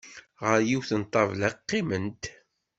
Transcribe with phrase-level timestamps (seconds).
[0.45, 2.23] Ɣer yiwet n ṭṭabla i qqiment.